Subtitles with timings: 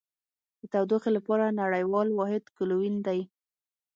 [0.59, 3.19] د تودوخې لپاره نړیوال واحد کلوین دی.